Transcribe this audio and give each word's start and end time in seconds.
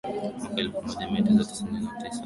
Mwaka 0.39 0.61
elfu 0.61 0.81
moja 0.81 1.11
mia 1.11 1.21
tisa 1.21 1.43
tisini 1.43 1.71
na 1.79 2.01
tisa 2.09 2.19